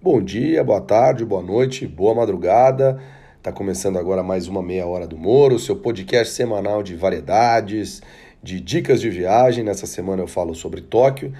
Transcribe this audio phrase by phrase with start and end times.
[0.00, 3.02] Bom dia, boa tarde, boa noite, boa madrugada.
[3.36, 8.00] Está começando agora mais uma meia hora do Moro, seu podcast semanal de variedades,
[8.40, 9.64] de dicas de viagem.
[9.64, 11.32] Nessa semana eu falo sobre Tóquio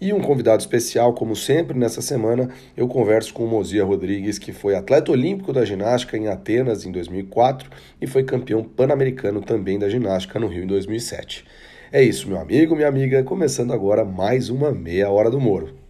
[0.00, 4.52] e um convidado especial, como sempre, nessa semana eu converso com o Mozia Rodrigues, que
[4.52, 7.68] foi atleta olímpico da ginástica em Atenas em 2004
[8.00, 11.44] e foi campeão pan-americano também da ginástica no Rio em 2007.
[11.90, 15.85] É isso, meu amigo, minha amiga, começando agora mais uma meia hora do Moro.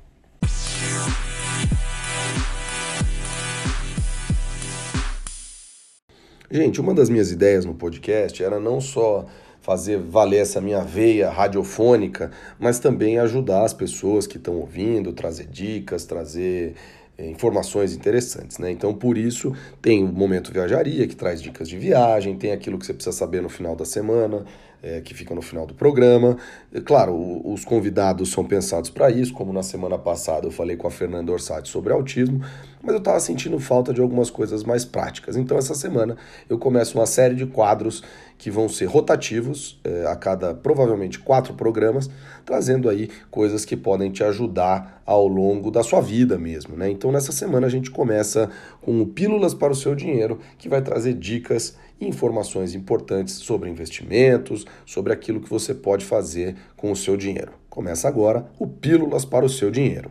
[6.50, 9.27] Gente, uma das minhas ideias no podcast era não só
[9.61, 15.46] fazer valer essa minha veia radiofônica, mas também ajudar as pessoas que estão ouvindo, trazer
[15.46, 16.77] dicas, trazer
[17.19, 18.71] é, informações interessantes, né?
[18.71, 22.86] Então, por isso, tem o Momento Viajaria, que traz dicas de viagem, tem aquilo que
[22.86, 24.44] você precisa saber no final da semana,
[24.86, 26.36] é, que fica no final do programa.
[26.85, 30.86] Claro, o, os convidados são pensados para isso, como na semana passada eu falei com
[30.86, 32.41] a Fernanda Orsatti sobre autismo,
[32.81, 35.36] mas eu estava sentindo falta de algumas coisas mais práticas.
[35.36, 36.16] Então, essa semana
[36.48, 38.02] eu começo uma série de quadros
[38.38, 42.08] que vão ser rotativos é, a cada provavelmente quatro programas,
[42.44, 46.77] trazendo aí coisas que podem te ajudar ao longo da sua vida mesmo.
[46.77, 46.91] Né?
[46.91, 50.82] Então, nessa semana a gente começa com o Pílulas para o Seu Dinheiro, que vai
[50.82, 57.16] trazer dicas informações importantes sobre investimentos, sobre aquilo que você pode fazer com o seu
[57.16, 57.53] dinheiro.
[57.69, 60.11] Começa agora o Pílulas para o Seu Dinheiro.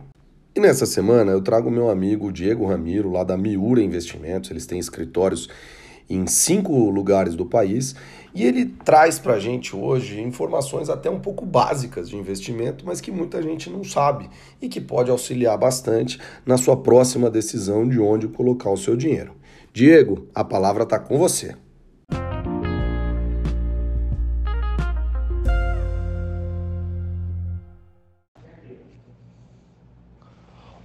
[0.54, 4.50] E nessa semana eu trago meu amigo Diego Ramiro, lá da Miura Investimentos.
[4.50, 5.48] Eles têm escritórios
[6.08, 7.94] em cinco lugares do país
[8.34, 13.00] e ele traz para a gente hoje informações até um pouco básicas de investimento, mas
[13.00, 14.30] que muita gente não sabe
[14.62, 19.32] e que pode auxiliar bastante na sua próxima decisão de onde colocar o seu dinheiro.
[19.72, 21.54] Diego, a palavra está com você.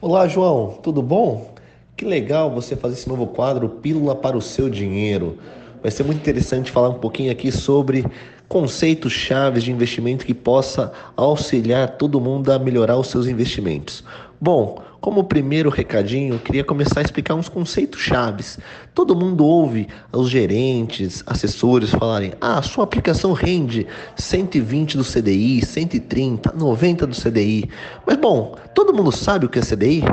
[0.04, 1.54] Olá, João, tudo bom?
[1.96, 5.38] Que legal você fazer esse novo quadro Pílula para o seu dinheiro.
[5.80, 8.04] Vai ser muito interessante falar um pouquinho aqui sobre
[8.48, 14.04] conceitos chaves de investimento que possa auxiliar todo mundo a melhorar os seus investimentos.
[14.42, 18.60] Bom, como primeiro recadinho, queria começar a explicar uns conceitos chaves.
[18.94, 26.54] Todo mundo ouve os gerentes, assessores falarem: "Ah, sua aplicação rende 120 do CDI, 130,
[26.56, 27.68] 90 do CDI".
[28.06, 30.04] Mas bom, todo mundo sabe o que é CDI?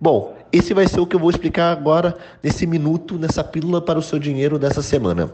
[0.00, 3.98] Bom, esse vai ser o que eu vou explicar agora nesse minuto, nessa pílula para
[3.98, 5.30] o seu dinheiro dessa semana.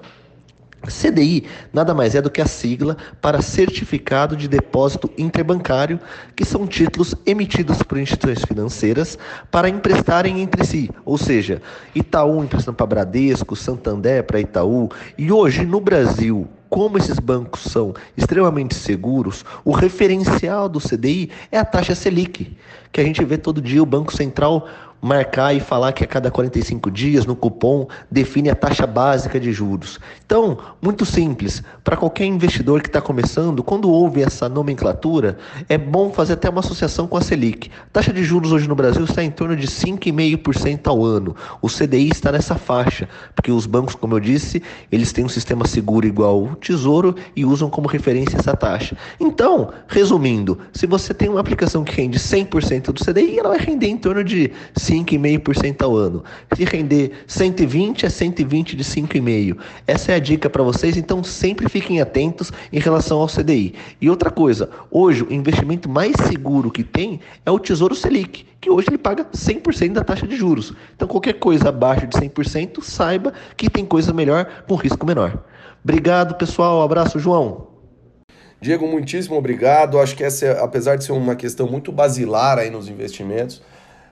[0.91, 5.99] CDI nada mais é do que a sigla para Certificado de Depósito Interbancário,
[6.35, 9.19] que são títulos emitidos por instituições financeiras
[9.51, 11.61] para emprestarem entre si, ou seja,
[11.95, 17.95] Itaú emprestando para Bradesco, Santander para Itaú, e hoje no Brasil, como esses bancos são
[18.17, 22.57] extremamente seguros, o referencial do CDI é a taxa Selic,
[22.91, 24.69] que a gente vê todo dia o Banco Central
[25.05, 29.53] marcar e falar que a cada 45 dias no cupom define a taxa básica de
[29.53, 30.01] juros.
[30.25, 35.37] Então, muito simples, para qualquer investidor que está começando, quando ouve essa nomenclatura,
[35.69, 37.71] é bom fazer até uma associação com a Selic.
[37.89, 41.37] A taxa de juros hoje no Brasil está em torno de 5,5% ao ano.
[41.61, 45.67] O CDI está nessa faixa, porque os bancos, como eu disse, eles têm um sistema
[45.67, 48.97] seguro igual o Tesouro e usam como referência essa taxa.
[49.21, 53.89] Então, resumindo, se você tem uma aplicação que rende 100% do CDI, ela vai render
[53.89, 56.23] em torno de 5 5,5% ao ano.
[56.57, 59.57] Se render 120 é 120 de 5,5.
[59.87, 63.75] Essa é a dica para vocês, então sempre fiquem atentos em relação ao CDI.
[64.01, 68.71] E outra coisa, hoje o investimento mais seguro que tem é o Tesouro Selic, que
[68.71, 70.73] hoje ele paga 100% da taxa de juros.
[70.95, 75.45] Então qualquer coisa abaixo de 100%, saiba que tem coisa melhor com risco menor.
[75.83, 76.83] Obrigado, pessoal.
[76.83, 77.75] Abraço, João.
[78.65, 79.99] Diego, muitíssimo obrigado.
[79.99, 83.61] Acho que essa, é, apesar de ser uma questão muito basilar aí nos investimentos,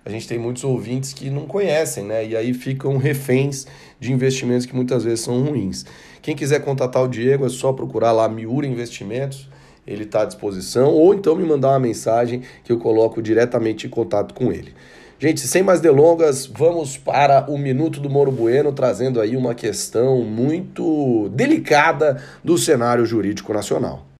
[0.04, 2.26] a gente tem muitos ouvintes que não conhecem, né?
[2.26, 3.66] E aí ficam reféns
[4.00, 5.84] de investimentos que muitas vezes são ruins.
[6.20, 9.48] Quem quiser contatar o Diego é só procurar lá Miura Investimentos,
[9.86, 13.90] ele está à disposição, ou então me mandar uma mensagem que eu coloco diretamente em
[13.90, 14.72] contato com ele.
[15.18, 20.22] Gente, sem mais delongas, vamos para o Minuto do Moro Bueno, trazendo aí uma questão
[20.22, 24.11] muito delicada do cenário jurídico nacional.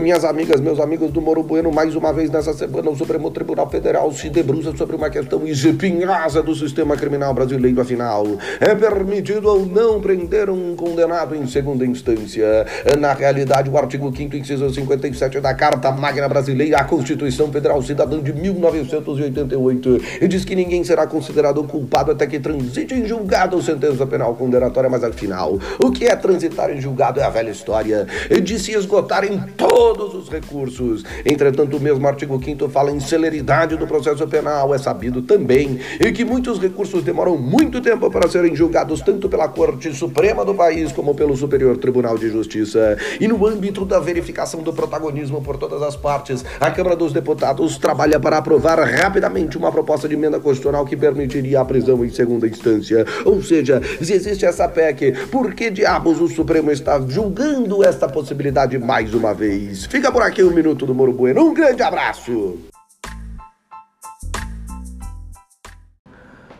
[0.00, 3.68] Minhas amigas, meus amigos do Moro Bueno, mais uma vez nessa semana o Supremo Tribunal
[3.68, 7.80] Federal se debruça sobre uma questão espinhosa do sistema criminal brasileiro.
[7.80, 8.24] Afinal,
[8.58, 12.66] é permitido ou não prender um condenado em segunda instância?
[12.98, 18.20] Na realidade, o artigo 5 inciso 57 da Carta Magna Brasileira, a Constituição Federal Cidadã
[18.20, 24.34] de 1988, diz que ninguém será considerado culpado até que transite em julgado sentença penal
[24.34, 28.06] condenatória, mas afinal, o que é transitar em julgado é a velha história
[28.42, 31.04] de se esgotarem todos todos os recursos.
[31.26, 34.72] Entretanto, o mesmo artigo 5 fala em celeridade do processo penal.
[34.72, 39.48] É sabido também e que muitos recursos demoram muito tempo para serem julgados tanto pela
[39.48, 42.96] Corte Suprema do país como pelo Superior Tribunal de Justiça.
[43.20, 47.76] E no âmbito da verificação do protagonismo por todas as partes, a Câmara dos Deputados
[47.76, 52.46] trabalha para aprovar rapidamente uma proposta de emenda constitucional que permitiria a prisão em segunda
[52.46, 53.04] instância.
[53.24, 58.78] Ou seja, se existe essa PEC, por que diabos o Supremo está julgando esta possibilidade
[58.78, 59.71] mais uma vez?
[59.74, 61.42] Fica por aqui o um Minuto do Moro Bueno.
[61.42, 62.58] Um grande abraço!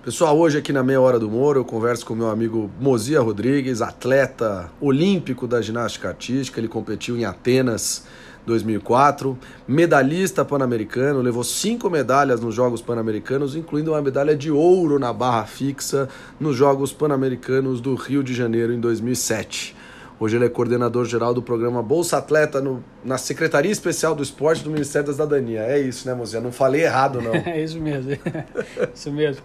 [0.05, 3.81] Pessoal, hoje aqui na Meia Hora do Moro eu converso com meu amigo Mozia Rodrigues,
[3.81, 6.59] atleta olímpico da ginástica artística.
[6.59, 8.05] Ele competiu em Atenas
[8.45, 9.39] 2004,
[9.69, 15.45] medalhista pan-americano, levou cinco medalhas nos Jogos Pan-Americanos, incluindo uma medalha de ouro na barra
[15.45, 16.09] fixa
[16.41, 19.77] nos Jogos Pan-Americanos do Rio de Janeiro em 2007.
[20.23, 24.63] Hoje ele é coordenador geral do programa Bolsa Atleta no, na Secretaria Especial do Esporte
[24.63, 25.63] do Ministério da Cidadania.
[25.63, 26.41] É isso, né, Mozia?
[26.41, 27.35] Não falei errado, não.
[27.45, 28.13] é isso mesmo.
[28.95, 29.43] isso mesmo.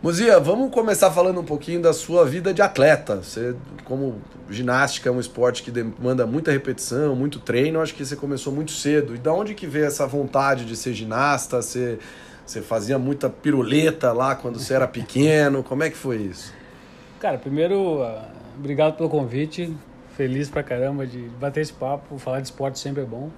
[0.00, 3.16] Mozia, vamos começar falando um pouquinho da sua vida de atleta.
[3.16, 8.14] Você, como ginástica é um esporte que demanda muita repetição, muito treino, acho que você
[8.14, 9.16] começou muito cedo.
[9.16, 11.60] E da onde que veio essa vontade de ser ginasta?
[11.60, 11.98] Você,
[12.46, 15.64] você fazia muita piruleta lá quando você era pequeno?
[15.64, 16.56] Como é que foi isso?
[17.18, 18.04] Cara, primeiro,
[18.58, 19.74] obrigado pelo convite.
[20.16, 22.18] Feliz pra caramba de bater esse papo.
[22.18, 23.30] Falar de esporte sempre é bom.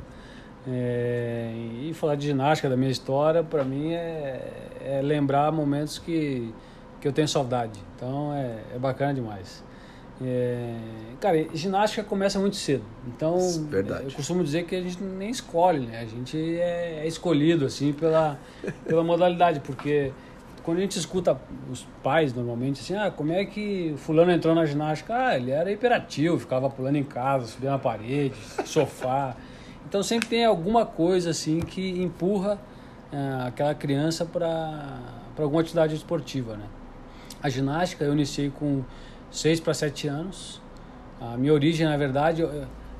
[0.66, 1.52] É,
[1.82, 4.40] e falar de ginástica, da minha história, para mim é,
[4.84, 6.52] é, lembrar momentos que,
[7.00, 7.78] que eu tenho saudade.
[7.96, 9.62] Então é, é bacana demais.
[10.22, 10.74] É,
[11.18, 12.84] cara, ginástica começa muito cedo.
[13.06, 13.38] Então,
[13.70, 14.04] Verdade.
[14.04, 16.00] eu costumo dizer que a gente nem escolhe, né?
[16.00, 18.38] A gente é, é escolhido, assim, pela,
[18.86, 20.12] pela modalidade, porque
[20.62, 21.40] quando a gente escuta
[21.70, 25.14] os pais, normalmente, assim, ah, como é que fulano entrou na ginástica?
[25.14, 28.34] Ah, ele era hiperativo, ficava pulando em casa, subia na parede,
[28.64, 29.36] sofá.
[29.88, 32.58] Então sempre tem alguma coisa assim que empurra
[33.12, 34.98] uh, aquela criança para
[35.38, 36.64] alguma atividade esportiva, né?
[37.42, 38.84] A ginástica eu iniciei com
[39.30, 40.60] 6 para 7 anos.
[41.20, 42.42] A minha origem, na verdade,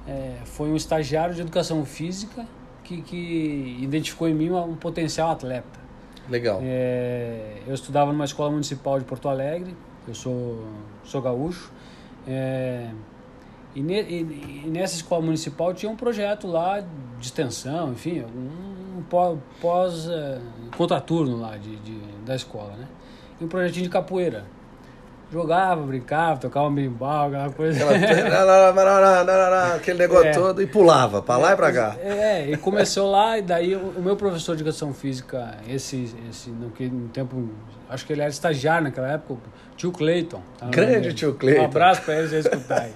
[0.06, 2.46] é, foi um estagiário de educação física
[2.82, 5.80] que, que identificou em mim um potencial atleta.
[6.31, 6.61] Legal.
[6.62, 10.65] É, eu estudava numa escola municipal de Porto Alegre, eu sou,
[11.05, 11.73] sou gaúcho.
[12.27, 12.88] É,
[13.75, 18.99] e, ne, e, e, nessa escola municipal tinha um projeto lá de extensão, enfim, um,
[18.99, 22.88] um pós, pós uh, lá de, de, da escola, né?
[23.41, 24.44] E um projetinho de capoeira.
[25.32, 27.85] Jogava, brincava, tocava um bimbal, aquela coisa.
[29.77, 30.32] Aquele negócio é.
[30.32, 31.97] todo e pulava para lá e para cá.
[32.00, 36.71] É, e começou lá, e daí o, meu professor de educação física, esse, esse no,
[36.71, 37.49] que, no tempo,
[37.88, 39.41] acho que ele era estagiário naquela época,
[39.77, 40.43] tio Cleiton.
[40.59, 41.62] Tá Grande tio Cleiton.
[41.62, 42.93] Um abraço para ele, se escutar aí.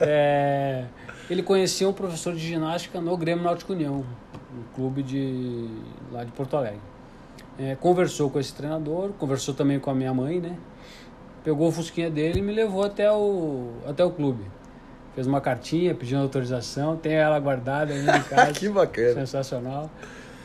[0.00, 0.84] É,
[1.30, 4.04] ele conhecia um professor de ginástica no Grêmio Náutico União,
[4.52, 5.68] no clube de,
[6.10, 6.80] lá de Porto Alegre.
[7.56, 10.56] É, conversou com esse treinador, conversou também com a minha mãe, né?
[11.44, 14.44] Pegou o fusquinha dele e me levou até o, até o clube.
[15.14, 18.52] Fez uma cartinha pedindo autorização, tem ela guardada aí em casa.
[18.52, 19.14] que bacana.
[19.14, 19.90] Sensacional.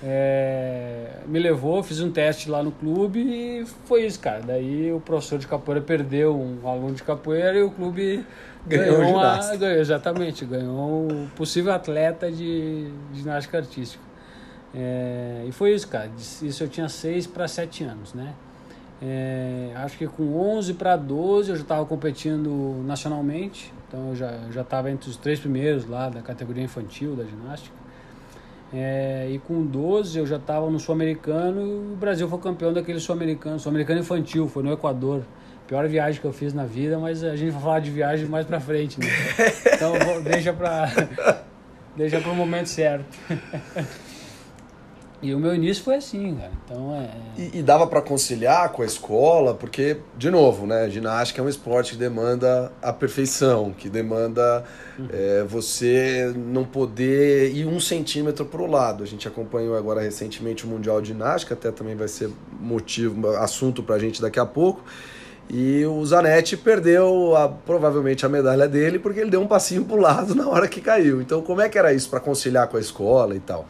[0.05, 4.41] É, me levou, fiz um teste lá no clube e foi isso, cara.
[4.45, 8.25] Daí o professor de capoeira perdeu um aluno de capoeira e o clube
[8.67, 14.03] ganhou, ganhou uma, ganhou, exatamente, ganhou um possível atleta de, de ginástica artística.
[14.75, 16.09] É, e foi isso, cara.
[16.17, 18.33] Isso eu tinha 6 para 7 anos, né?
[19.05, 24.61] É, acho que com 11 para 12 eu já estava competindo nacionalmente, então eu já
[24.61, 27.75] estava entre os três primeiros lá da categoria infantil da ginástica.
[28.73, 32.99] É, e com 12 eu já estava no Sul-Americano e o Brasil foi campeão daquele
[32.99, 35.23] Sul-Americano, Sul-Americano infantil, foi no Equador.
[35.67, 38.45] Pior viagem que eu fiz na vida, mas a gente vai falar de viagem mais
[38.45, 39.07] pra frente, né?
[39.75, 39.93] Então
[40.23, 40.89] deixa pra.
[41.95, 43.05] deixa pro momento certo.
[45.23, 46.51] E o meu início foi assim, cara.
[46.65, 47.05] Então é.
[47.05, 47.41] é.
[47.55, 50.89] E, e dava para conciliar com a escola, porque, de novo, né?
[50.89, 54.65] Ginástica é um esporte que demanda a perfeição, que demanda
[54.99, 55.07] uhum.
[55.09, 59.01] é, você não poder ir um centímetro para o lado.
[59.01, 63.81] A gente acompanhou agora recentemente o Mundial de Ginástica, até também vai ser motivo, assunto
[63.81, 64.83] para a gente daqui a pouco.
[65.49, 69.97] E o Zanetti perdeu a, provavelmente a medalha dele porque ele deu um passinho pro
[69.97, 71.21] lado na hora que caiu.
[71.21, 73.65] Então, como é que era isso para conciliar com a escola e tal?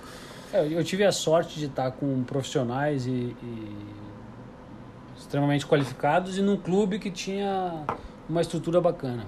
[0.54, 3.76] É, eu tive a sorte de estar com profissionais e, e
[5.18, 7.84] extremamente qualificados e num clube que tinha
[8.30, 9.26] uma estrutura bacana.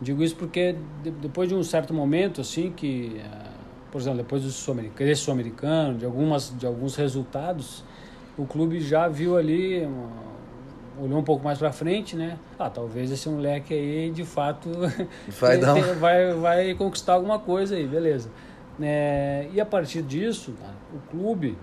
[0.00, 0.74] Digo isso porque
[1.20, 3.48] depois de um certo momento, assim, que, eh,
[3.90, 7.84] por exemplo, depois do sul-americano, de algumas de alguns resultados,
[8.36, 9.86] o clube já viu ali
[10.98, 12.38] olhou um pouco mais para frente, né?
[12.58, 14.70] Ah, talvez esse moleque aí, de fato,
[15.40, 15.58] vai,
[15.98, 18.30] vai, vai conquistar alguma coisa aí, beleza.
[18.80, 20.54] É, e a partir disso,
[20.94, 21.58] o clube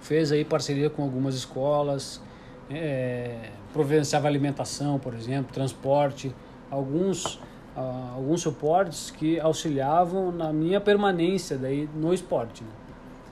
[0.00, 2.20] fez aí parceria com algumas escolas,
[2.70, 6.34] é, providenciava alimentação, por exemplo, transporte,
[6.70, 7.36] alguns,
[7.76, 12.64] uh, alguns suportes que auxiliavam na minha permanência daí no esporte.
[12.64, 12.70] Né?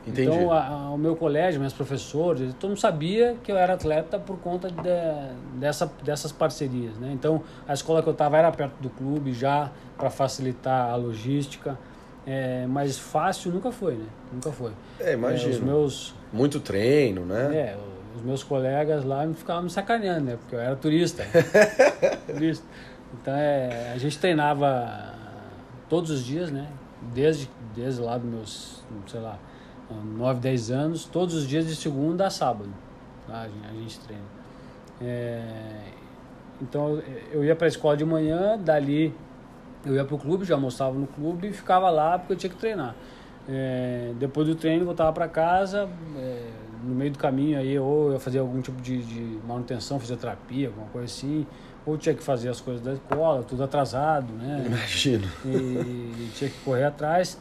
[0.06, 0.28] Entendi.
[0.28, 4.18] Então, a, a, o meu colégio, meus professores, todo mundo sabia que eu era atleta
[4.18, 6.94] por conta de, dessa, dessas parcerias.
[6.98, 7.10] Né?
[7.12, 11.78] Então, a escola que eu estava era perto do clube já para facilitar a logística.
[12.26, 14.06] É, mas fácil nunca foi, né?
[14.32, 14.72] Nunca foi.
[14.98, 15.56] É, imagina.
[15.56, 16.14] É, meus...
[16.32, 17.54] Muito treino, né?
[17.54, 17.76] É,
[18.16, 20.36] os meus colegas lá ficavam me sacaneando, né?
[20.36, 21.24] Porque eu era turista.
[22.26, 22.64] turista.
[23.12, 25.14] Então, é, a gente treinava
[25.88, 26.66] todos os dias, né?
[27.12, 29.38] Desde, desde lá dos meus, sei lá,
[29.90, 32.70] 9, 10 anos, todos os dias de segunda a sábado.
[33.26, 33.46] Tá?
[33.68, 34.24] A gente treina.
[35.00, 35.80] É,
[36.62, 37.02] então
[37.32, 39.14] eu ia para a escola de manhã, dali
[39.84, 42.50] eu ia para o clube, já almoçava no clube e ficava lá porque eu tinha
[42.50, 42.94] que treinar.
[43.48, 46.46] É, depois do treino voltava para casa, é,
[46.82, 50.86] no meio do caminho aí ou eu fazia algum tipo de, de, manutenção, fisioterapia, alguma
[50.86, 51.46] coisa assim,
[51.84, 54.64] ou tinha que fazer as coisas da escola, tudo atrasado, né?
[54.66, 55.28] Imagino.
[55.44, 57.38] E, e tinha que correr atrás.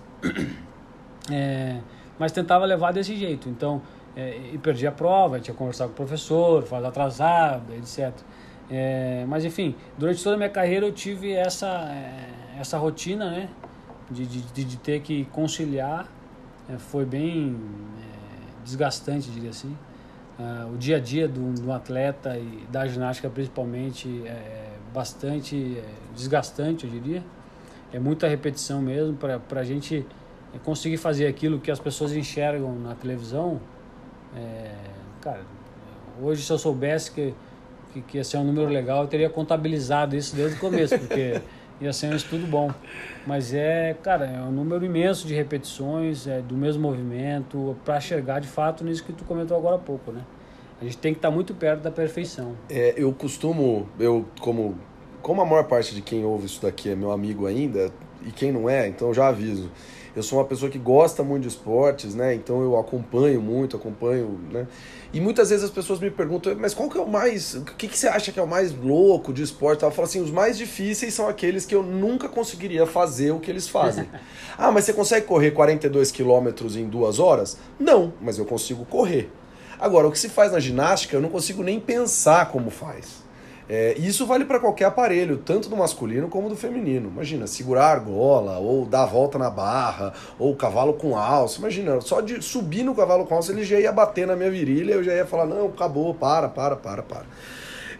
[1.31, 1.79] É,
[2.19, 3.47] mas tentava levar desse jeito.
[3.47, 3.81] Então,
[4.15, 8.13] é, e perdi a prova, tinha que conversar com o professor, faz atrasado, etc.
[8.70, 13.50] É, mas enfim, durante toda a minha carreira eu tive essa, é, essa rotina, né?
[14.10, 16.08] De, de, de ter que conciliar.
[16.70, 17.55] É, foi bem
[18.00, 19.75] é, desgastante, diria assim.
[20.39, 25.84] Uh, o dia a dia do, do, atleta e da ginástica principalmente é bastante é,
[26.15, 27.24] desgastante, eu diria.
[27.91, 30.03] É muita repetição mesmo para a gente
[30.53, 33.60] é conseguir fazer aquilo que as pessoas enxergam na televisão,
[34.36, 34.72] é,
[35.20, 35.41] cara,
[36.22, 37.34] hoje se eu soubesse que,
[37.93, 41.39] que, que ia ser um número legal, eu teria contabilizado isso desde o começo, porque
[41.79, 42.71] ia ser um estudo bom.
[43.25, 48.41] Mas é, cara, é um número imenso de repetições, é, do mesmo movimento, para chegar
[48.41, 50.21] de fato nisso que tu comentou agora há pouco, né?
[50.81, 52.55] A gente tem que estar tá muito perto da perfeição.
[52.69, 54.75] É, eu costumo, eu como,
[55.21, 57.91] como a maior parte de quem ouve isso daqui é meu amigo ainda,
[58.25, 59.69] e quem não é, então já aviso
[60.15, 62.36] eu sou uma pessoa que gosta muito de esportes, né?
[62.36, 64.67] Então eu acompanho muito, acompanho, né?
[65.12, 67.55] E muitas vezes as pessoas me perguntam, mas qual que é o mais.
[67.55, 69.84] O que, que você acha que é o mais louco de esporte?
[69.84, 73.50] Eu falo assim, os mais difíceis são aqueles que eu nunca conseguiria fazer o que
[73.50, 74.08] eles fazem.
[74.58, 77.58] ah, mas você consegue correr 42 quilômetros em duas horas?
[77.79, 79.32] Não, mas eu consigo correr.
[79.79, 83.23] Agora, o que se faz na ginástica, eu não consigo nem pensar como faz.
[83.70, 87.10] É, isso vale para qualquer aparelho, tanto do masculino como do feminino.
[87.10, 91.60] Imagina, segurar a argola, ou dar a volta na barra, ou cavalo com alça.
[91.60, 94.93] Imagina, só de subir no cavalo com alça ele já ia bater na minha virilha,
[94.93, 97.25] eu já ia falar: não, acabou, para, para, para, para.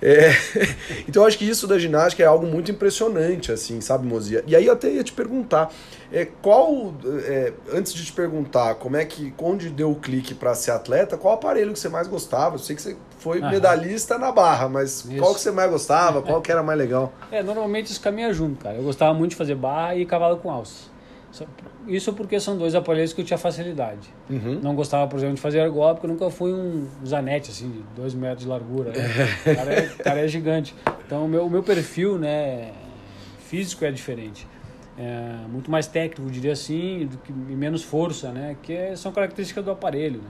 [0.06, 0.32] É,
[1.08, 4.44] então eu acho que isso da ginástica é algo muito impressionante, assim, sabe, Mozia?
[4.46, 5.72] E aí eu até ia te perguntar,
[6.12, 6.94] é, qual,
[7.26, 11.16] é, antes de te perguntar como é que, onde deu o clique para ser atleta,
[11.16, 12.56] qual aparelho que você mais gostava?
[12.56, 13.52] Eu sei que você foi Aham.
[13.52, 15.16] medalhista na barra, mas isso.
[15.18, 16.22] qual que você mais gostava?
[16.22, 17.14] Qual que era mais legal?
[17.32, 18.76] É, normalmente isso caminha junto, cara.
[18.76, 20.92] Eu gostava muito de fazer barra e cavalo com alça.
[21.88, 24.14] Isso porque são dois aparelhos que eu tinha facilidade.
[24.30, 24.60] Uhum.
[24.62, 27.84] Não gostava, por exemplo, de fazer argola, porque eu nunca fui um zanete, assim, de
[27.96, 28.92] dois metros de largura.
[28.92, 29.10] Né?
[29.52, 30.76] O cara é, cara é gigante.
[31.06, 32.72] Então, o meu, o meu perfil né,
[33.40, 34.48] físico é diferente.
[34.98, 38.56] É muito mais técnico, diria assim, do que, e menos força, né?
[38.62, 40.30] Que são características do aparelho, né?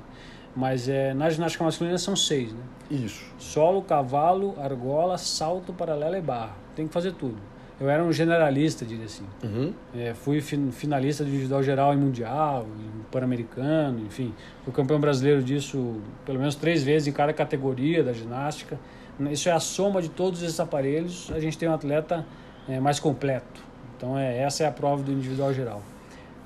[0.56, 2.62] Mas é, na ginástica masculina são seis, né?
[2.92, 3.26] Isso.
[3.40, 6.56] Solo, cavalo, argola, salto, paralelo e barra.
[6.76, 7.38] Tem que fazer tudo
[7.84, 9.26] eu era um generalista, diria assim.
[9.44, 9.74] Uhum.
[9.94, 14.34] É, fui finalista de individual geral em mundial, em pan-americano, enfim.
[14.64, 18.80] Fui campeão brasileiro disso pelo menos três vezes em cada categoria da ginástica.
[19.32, 21.30] Isso é a soma de todos esses aparelhos.
[21.34, 22.26] A gente tem um atleta
[22.70, 23.62] é, mais completo.
[23.98, 25.82] Então é, essa é a prova do individual geral.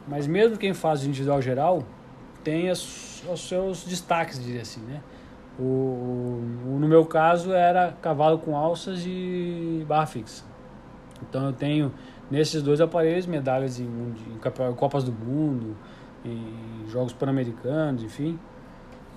[0.08, 1.84] Mas mesmo quem faz o individual geral
[2.44, 5.02] tem as, os seus destaques, diria assim, né?
[5.60, 10.44] O, o, no meu caso era cavalo com alças e barra fixa.
[11.28, 11.92] Então eu tenho
[12.30, 15.76] nesses dois aparelhos medalhas em, em Copas do Mundo,
[16.24, 18.40] em Jogos Pan-Americanos, enfim.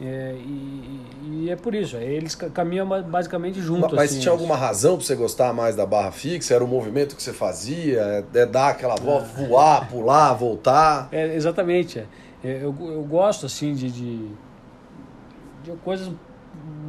[0.02, 3.92] É, e, e, é por isso, é, eles caminham basicamente juntos.
[3.92, 6.54] Mas assim, tinha alguma razão para você gostar mais da barra fixa?
[6.54, 8.25] Era o movimento que você fazia?
[8.35, 9.47] É, é dar aquela volta, ah.
[9.47, 11.09] voar, pular, voltar?
[11.12, 11.99] É, exatamente.
[11.99, 12.07] É.
[12.43, 14.29] Eu, eu gosto assim de, de,
[15.63, 16.11] de coisas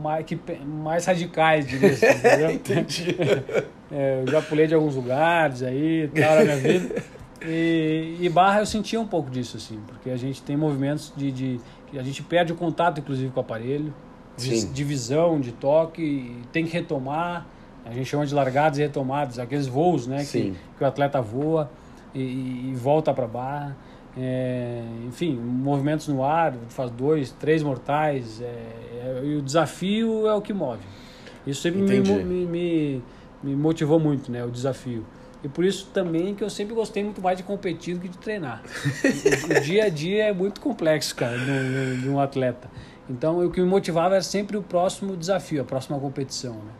[0.01, 2.05] mais, que, mais radicais, diria assim,
[2.53, 3.15] Entendi.
[3.93, 7.03] É, eu já pulei de alguns lugares aí, tal, na minha vida.
[7.45, 11.29] E, e, barra eu sentia um pouco disso, assim, porque a gente tem movimentos de,
[11.29, 11.59] de
[11.99, 13.93] a gente perde o contato, inclusive, com o aparelho,
[14.37, 17.45] de, de visão, de toque, tem que retomar.
[17.85, 21.69] A gente chama de largadas e retomadas, aqueles voos, né, que, que, o atleta voa
[22.13, 23.75] e, e volta para barra.
[24.17, 30.33] É, enfim, movimentos no ar, faz dois, três mortais, é, é, e o desafio é
[30.33, 30.83] o que move.
[31.47, 33.03] Isso sempre me, me, me,
[33.41, 35.05] me, motivou muito, né, o desafio.
[35.43, 38.17] E por isso também que eu sempre gostei muito mais de competir do que de
[38.17, 38.61] treinar.
[39.03, 42.69] o, o, dia a dia é muito complexo, cara, de um atleta.
[43.09, 46.71] Então, o que me motivava era sempre o próximo desafio, a próxima competição, né?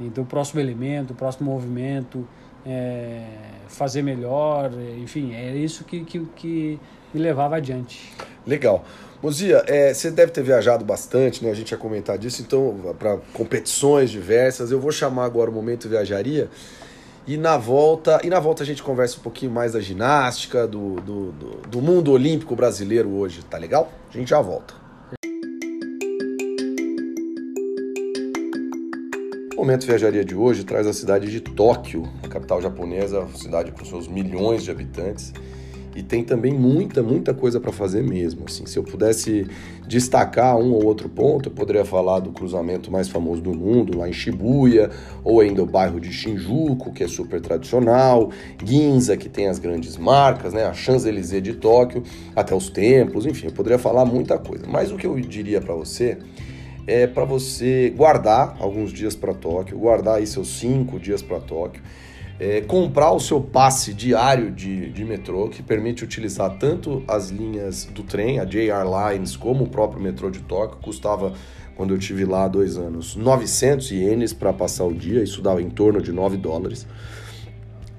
[0.00, 2.26] Então, o próximo elemento, o próximo movimento,
[2.66, 3.24] é,
[3.68, 6.80] fazer melhor, enfim, é isso que, que, que
[7.12, 8.12] me levava adiante.
[8.46, 8.84] Legal.
[9.22, 11.50] Mozia, é, você deve ter viajado bastante, né?
[11.50, 14.72] A gente ia comentar disso, então, para competições diversas.
[14.72, 16.50] Eu vou chamar agora o Momento Viajaria.
[17.24, 20.96] E na volta, e na volta a gente conversa um pouquinho mais da ginástica, do,
[20.96, 23.92] do, do, do mundo olímpico brasileiro hoje, tá legal?
[24.12, 24.81] A gente já volta.
[29.62, 34.08] Momento Viajaria de hoje traz a cidade de Tóquio, a capital japonesa, cidade com seus
[34.08, 35.32] milhões de habitantes.
[35.94, 38.42] E tem também muita, muita coisa para fazer mesmo.
[38.48, 39.46] Assim, se eu pudesse
[39.86, 44.08] destacar um ou outro ponto, eu poderia falar do cruzamento mais famoso do mundo, lá
[44.08, 44.90] em Shibuya,
[45.22, 48.32] ou ainda o bairro de Shinjuku, que é super tradicional,
[48.64, 52.02] Ginza, que tem as grandes marcas, né, a Champs-Élysées de Tóquio,
[52.34, 54.66] até os templos, enfim, eu poderia falar muita coisa.
[54.66, 56.18] Mas o que eu diria para você
[56.86, 61.82] é para você guardar alguns dias para Tóquio, guardar aí seus cinco dias para Tóquio,
[62.40, 67.84] é, comprar o seu passe diário de, de metrô, que permite utilizar tanto as linhas
[67.84, 71.32] do trem, a JR Lines, como o próprio metrô de Tóquio, custava
[71.76, 75.62] quando eu tive lá há dois anos, 900 ienes para passar o dia, isso dava
[75.62, 76.86] em torno de 9 dólares.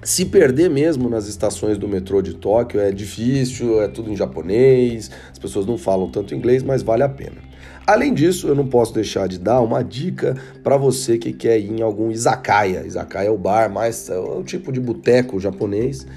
[0.03, 5.09] Se perder mesmo nas estações do metrô de Tóquio é difícil, é tudo em japonês,
[5.31, 7.52] as pessoas não falam tanto inglês, mas vale a pena.
[7.85, 11.69] Além disso, eu não posso deixar de dar uma dica para você que quer ir
[11.69, 12.85] em algum izakaya.
[12.85, 16.07] Izakaya é o bar, mais é o tipo de boteco japonês.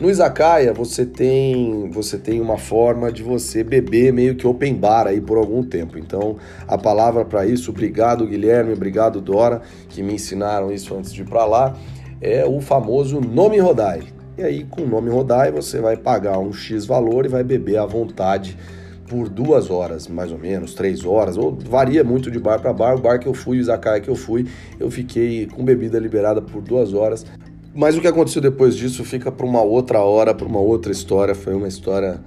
[0.00, 5.06] No izakaya você tem você tem uma forma de você beber meio que open bar
[5.06, 5.96] aí por algum tempo.
[5.96, 11.22] Então a palavra para isso, obrigado Guilherme, obrigado Dora que me ensinaram isso antes de
[11.22, 11.76] ir para lá,
[12.20, 14.02] é o famoso nome rodai.
[14.36, 17.76] E aí com o nome rodai você vai pagar um x valor e vai beber
[17.76, 18.58] à vontade
[19.12, 22.96] por duas horas, mais ou menos, três horas, ou varia muito de bar para bar.
[22.96, 24.46] O bar que eu fui, o Izakaya que eu fui,
[24.80, 27.26] eu fiquei com bebida liberada por duas horas.
[27.74, 31.34] Mas o que aconteceu depois disso fica para uma outra hora, para uma outra história.
[31.34, 32.20] Foi uma história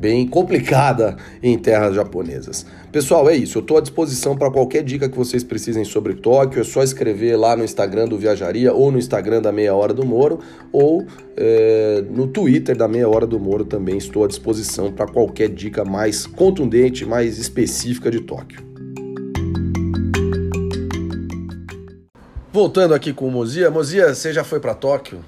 [0.00, 2.64] bem complicada em terras japonesas.
[2.90, 3.58] Pessoal, é isso.
[3.58, 6.62] Eu estou à disposição para qualquer dica que vocês precisem sobre Tóquio.
[6.62, 10.04] É só escrever lá no Instagram do Viajaria ou no Instagram da Meia Hora do
[10.04, 10.40] Moro
[10.72, 11.04] ou
[11.36, 15.84] é, no Twitter da Meia Hora do Moro também estou à disposição para qualquer dica
[15.84, 18.70] mais contundente, mais específica de Tóquio.
[22.50, 23.70] Voltando aqui com o Mozia.
[23.70, 25.20] Mozia, você já foi para Tóquio?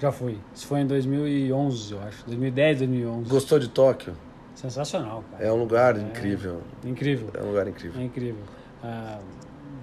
[0.00, 0.38] Já fui.
[0.54, 2.24] Isso foi em 2011, eu acho.
[2.24, 3.28] 2010, 2011.
[3.28, 4.14] Gostou de Tóquio?
[4.54, 5.44] Sensacional, cara.
[5.44, 6.62] É um lugar é, incrível.
[6.84, 7.28] Incrível.
[7.34, 8.00] É um lugar incrível.
[8.00, 8.42] É incrível.
[8.82, 9.18] Ah,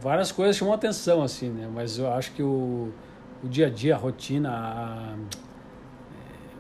[0.02, 1.70] várias coisas chamam atenção, assim, né?
[1.72, 2.92] Mas eu acho que o,
[3.44, 5.16] o dia a dia, a rotina, a,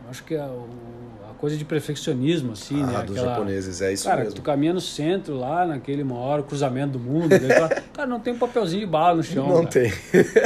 [0.09, 3.03] acho que a, a coisa de perfeccionismo, assim, ah, né?
[3.03, 4.35] dos Aquela, japoneses, é isso cara, mesmo.
[4.35, 7.29] tu caminha no centro lá, naquele maior cruzamento do mundo,
[7.93, 9.47] cara, não tem um papelzinho de bala no chão.
[9.47, 9.67] Não cara.
[9.67, 9.93] tem.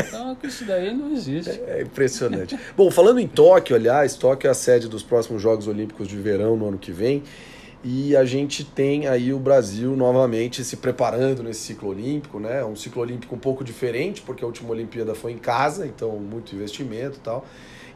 [0.08, 1.50] Então, isso daí não existe.
[1.50, 2.58] É, é impressionante.
[2.76, 6.56] Bom, falando em Tóquio, aliás, Tóquio é a sede dos próximos Jogos Olímpicos de Verão
[6.58, 7.24] no ano que vem.
[7.84, 12.64] E a gente tem aí o Brasil novamente se preparando nesse ciclo olímpico, né?
[12.64, 16.54] Um ciclo olímpico um pouco diferente, porque a última Olimpíada foi em casa, então muito
[16.54, 17.44] investimento e tal.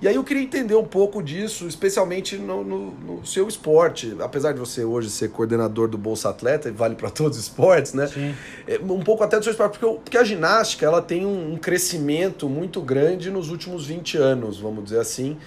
[0.01, 4.15] E aí eu queria entender um pouco disso, especialmente no, no, no seu esporte.
[4.19, 7.93] Apesar de você hoje ser coordenador do Bolsa Atleta, e vale para todos os esportes,
[7.93, 8.07] né?
[8.07, 8.35] Sim.
[8.67, 11.57] É, um pouco até do seu esporte, porque, porque a ginástica ela tem um, um
[11.57, 15.37] crescimento muito grande nos últimos 20 anos, vamos dizer assim.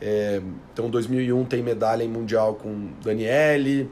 [0.00, 3.90] É, então, 2001 tem medalha em mundial com Daniele.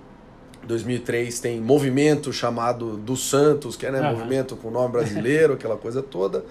[0.67, 4.17] 2003 tem movimento chamado do Santos, que é né, uhum.
[4.17, 6.45] movimento com nome brasileiro, aquela coisa toda.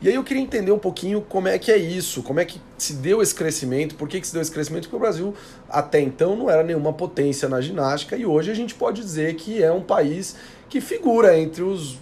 [0.00, 2.60] E aí eu queria entender um pouquinho como é que é isso, como é que
[2.76, 5.34] se deu esse crescimento, por que, que se deu esse crescimento, porque o Brasil
[5.68, 9.62] até então não era nenhuma potência na ginástica e hoje a gente pode dizer que
[9.62, 10.36] é um país
[10.68, 11.98] que figura entre os.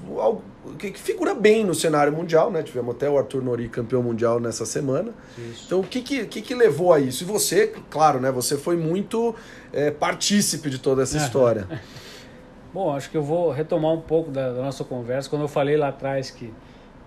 [0.79, 2.63] que figura bem no cenário mundial, né?
[2.63, 5.13] Tivemos até o Arthur Nori campeão mundial nessa semana.
[5.39, 5.65] Isso.
[5.67, 7.23] Então, o que, que, que, que levou a isso?
[7.23, 8.31] E você, claro, né?
[8.33, 9.35] Você foi muito
[9.73, 11.69] é, partícipe de toda essa história.
[12.75, 15.31] Bom, acho que eu vou retomar um pouco da, da nossa conversa.
[15.31, 16.53] Quando eu falei lá atrás que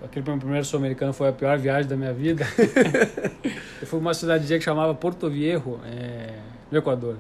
[0.03, 2.45] aquele meu primeiro sul-americano foi a pior viagem da minha vida.
[3.81, 6.35] eu fui uma cidadezinha que chamava Porto Viejo, é,
[6.71, 7.17] no Equador.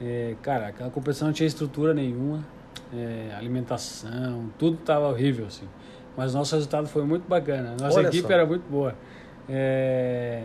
[0.00, 2.44] É, cara, aquela competição não tinha estrutura nenhuma,
[2.92, 5.68] é, alimentação, tudo estava horrível, assim.
[6.16, 8.32] Mas nosso resultado foi muito bacana, nossa Olha equipe só.
[8.32, 8.94] era muito boa.
[9.48, 10.42] É,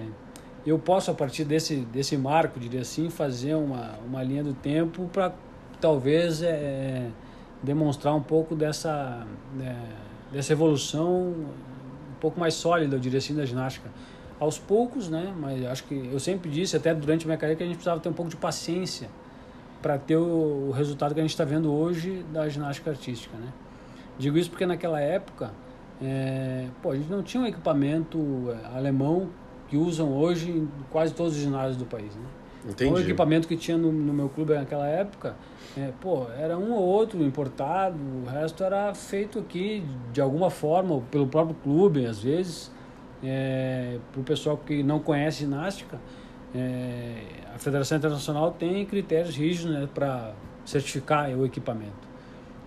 [0.65, 5.09] eu posso, a partir desse, desse marco, diria assim, fazer uma, uma linha do tempo
[5.11, 5.33] para
[5.79, 7.07] talvez é,
[7.63, 9.25] demonstrar um pouco dessa,
[9.61, 9.75] é,
[10.31, 11.33] dessa evolução
[12.19, 13.89] um pouco mais sólida, eu diria assim, da ginástica.
[14.39, 15.33] Aos poucos, né?
[15.37, 17.99] Mas acho que eu sempre disse, até durante a minha carreira, que a gente precisava
[17.99, 19.09] ter um pouco de paciência
[19.81, 23.47] para ter o, resultado que a gente está vendo hoje da ginástica artística, né?
[24.17, 25.51] Digo isso porque naquela época,
[26.01, 29.29] é, pô, a gente não tinha um equipamento é, alemão
[29.69, 32.25] que usam hoje em quase todos os ginásios do país, né?
[32.67, 32.93] Entendi.
[32.93, 35.35] O equipamento que tinha no, no meu clube naquela época,
[35.77, 41.01] é, pô, era um ou outro importado, o resto era feito aqui de alguma forma,
[41.09, 42.71] pelo próprio clube, às vezes,
[43.23, 45.99] é, para o pessoal que não conhece ginástica.
[46.53, 47.21] É,
[47.53, 50.33] a Federação Internacional tem critérios rígidos né, para
[50.65, 52.09] certificar o equipamento.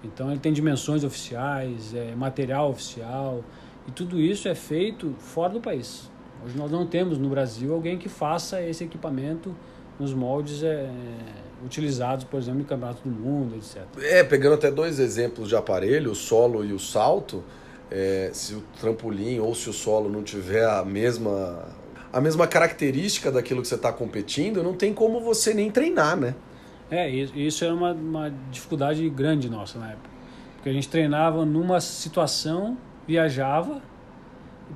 [0.05, 3.45] Então ele tem dimensões oficiais, é, material oficial,
[3.87, 6.11] e tudo isso é feito fora do país.
[6.45, 9.55] Hoje nós não temos no Brasil alguém que faça esse equipamento
[10.03, 10.91] nos moldes é,
[11.65, 13.83] utilizados, por exemplo, em campeonato do mundo, etc.
[14.03, 17.45] É, pegando até dois exemplos de aparelho, o solo e o salto,
[17.89, 21.69] é, se o trampolim ou se o solo não tiver a mesma
[22.13, 26.35] a mesma característica daquilo que você está competindo, não tem como você nem treinar, né?
[26.91, 30.11] É, isso era uma, uma dificuldade grande nossa na época.
[30.57, 32.77] Porque a gente treinava numa situação,
[33.09, 33.81] viajava,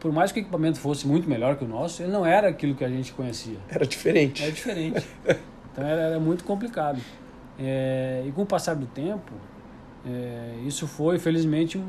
[0.00, 2.74] por mais que o equipamento fosse muito melhor que o nosso, ele não era aquilo
[2.74, 3.58] que a gente conhecia.
[3.68, 4.42] Era diferente.
[4.42, 5.06] Era diferente.
[5.72, 7.00] então era, era muito complicado.
[7.58, 9.32] É, e com o passar do tempo,
[10.06, 11.84] é, isso foi, felizmente, um,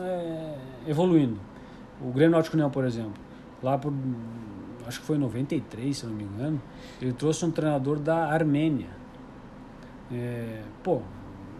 [0.00, 0.54] é,
[0.86, 1.38] evoluindo.
[2.00, 3.14] O Grêmio Náutico União, por exemplo,
[3.62, 3.92] lá por,
[4.86, 6.60] acho que foi em 93, se não me engano,
[7.00, 8.88] ele trouxe um treinador da Armênia.
[10.12, 11.00] É, pô,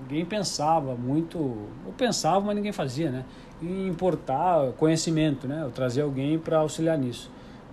[0.02, 3.24] ninguém pensava muito, ou pensava, mas ninguém fazia, né?
[3.62, 5.62] Em importar conhecimento, né?
[5.62, 7.30] Eu trazer alguém para auxiliar nisso.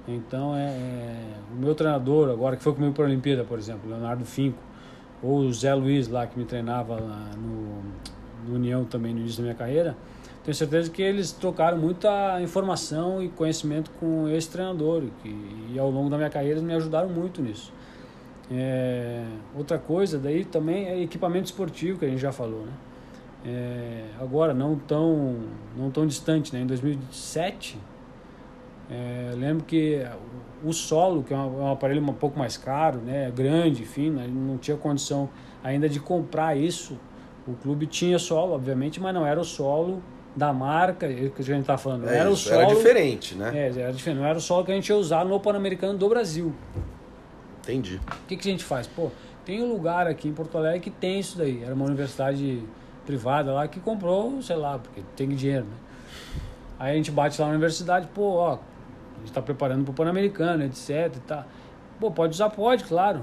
[0.07, 3.89] Então, é, é, o meu treinador, agora que foi comigo para a Olimpíada, por exemplo,
[3.89, 4.59] Leonardo Finco,
[5.21, 6.97] ou o Zé Luiz lá, que me treinava
[7.37, 7.81] no,
[8.47, 9.95] no União também no início da minha carreira,
[10.43, 15.29] tenho certeza que eles trocaram muita informação e conhecimento com esse treinador que,
[15.73, 17.71] e ao longo da minha carreira eles me ajudaram muito nisso.
[18.51, 22.73] É, outra coisa daí também é equipamento esportivo que a gente já falou, né?
[23.45, 25.37] É, agora não tão
[25.75, 26.61] não tão distante, né?
[26.61, 27.77] Em 2007
[28.89, 30.05] é, lembro que
[30.63, 33.31] o solo que é um, é um, aparelho um pouco mais caro, né?
[33.35, 34.27] Grande, enfim, né?
[34.27, 35.29] não tinha condição
[35.63, 36.97] ainda de comprar isso.
[37.47, 40.01] O clube tinha solo, obviamente, mas não era o solo
[40.35, 42.07] da marca que a gente está falando.
[42.07, 43.51] É era o solo, era diferente, né?
[43.53, 44.19] É, era diferente.
[44.19, 46.53] Não era o solo que a gente ia usar no Pan-Americano do Brasil.
[47.61, 47.99] Entendi.
[48.23, 48.87] O que, que a gente faz?
[48.87, 49.09] Pô,
[49.45, 51.63] tem um lugar aqui em Porto Alegre que tem isso daí.
[51.63, 52.63] Era uma universidade
[53.05, 55.77] privada lá que comprou, sei lá, porque tem dinheiro, né?
[56.79, 59.93] Aí a gente bate lá na universidade, pô, ó, a gente está preparando para o
[59.93, 61.45] Pan-Americano, etc e tá.
[61.99, 62.49] Pô, pode usar?
[62.49, 63.21] Pode, claro.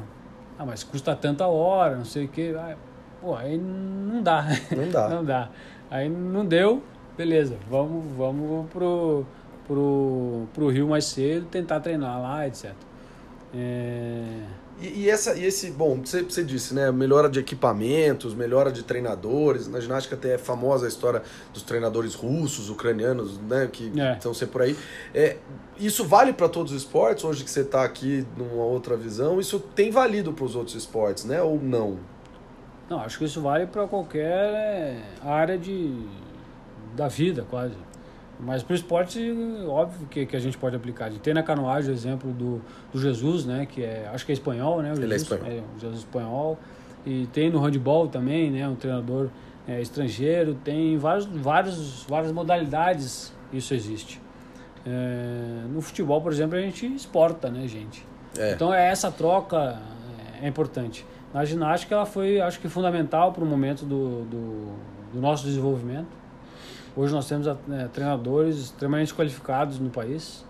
[0.58, 2.54] Ah, mas custa tanta hora, não sei o quê.
[2.56, 2.76] Ah,
[3.20, 4.46] pô, aí não dá.
[4.74, 5.08] Não dá.
[5.10, 5.48] não dá.
[5.90, 6.82] Aí não deu,
[7.16, 9.26] beleza, vamos, vamos pro,
[9.66, 12.72] pro, pro Rio mais cedo, tentar treinar lá, etc.
[13.54, 14.60] É...
[14.80, 16.90] E, e, essa, e esse, bom, você, você disse, né?
[16.90, 19.68] Melhora de equipamentos, melhora de treinadores.
[19.68, 23.68] Na ginástica até é famosa a história dos treinadores russos, ucranianos, né?
[23.70, 24.14] Que é.
[24.14, 24.76] estão sempre por aí.
[25.14, 25.36] É,
[25.78, 27.24] isso vale para todos os esportes?
[27.24, 31.24] Hoje que você está aqui numa outra visão, isso tem valido para os outros esportes,
[31.24, 31.42] né?
[31.42, 31.98] Ou não?
[32.88, 35.94] Não, acho que isso vale para qualquer é, área de,
[36.96, 37.74] da vida, quase.
[38.42, 39.20] Mas para o esporte,
[39.68, 41.10] óbvio que, que a gente pode aplicar.
[41.12, 42.60] Tem na canoagem o exemplo do,
[42.92, 43.66] do Jesus, né?
[43.66, 44.90] Que é, acho que é espanhol, né?
[44.90, 45.58] O Ele Jesus, é espanhol.
[45.58, 46.58] É, Jesus espanhol.
[47.04, 48.66] E tem no handball também, né?
[48.68, 49.28] Um treinador
[49.68, 50.54] é, estrangeiro.
[50.54, 54.20] Tem vários, vários, várias modalidades isso existe.
[54.86, 58.06] É, no futebol, por exemplo, a gente exporta, né, gente?
[58.38, 58.52] É.
[58.52, 59.78] Então é essa troca
[60.40, 61.04] é importante.
[61.34, 64.72] Na ginástica ela foi, acho que fundamental para o momento do, do,
[65.12, 66.19] do nosso desenvolvimento
[66.96, 67.54] Hoje nós temos é,
[67.92, 70.44] treinadores extremamente qualificados no país.